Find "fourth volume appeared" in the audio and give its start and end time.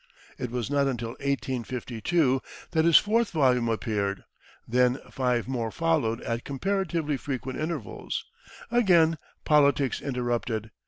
2.97-4.23